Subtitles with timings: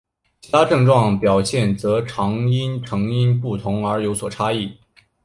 [0.41, 4.75] 其他症状表现则常因成因不同而有所差异。